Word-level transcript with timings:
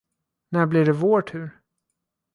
När 0.51 0.65
blir 0.65 0.85
det 0.85 0.91
vår 0.93 1.21
tur? 1.21 1.61